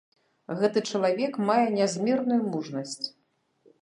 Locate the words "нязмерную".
1.77-2.39